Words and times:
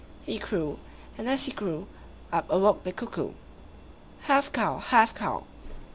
he 0.25 0.39
crew, 0.39 0.79
and 1.15 1.29
as 1.29 1.45
he 1.45 1.51
crew, 1.51 1.85
up 2.33 2.47
awoke 2.49 2.81
the 2.81 2.91
Cuckoo. 2.91 3.33
Half 4.21 4.51
cow! 4.51 4.79
Half 4.79 5.13
cow! 5.13 5.43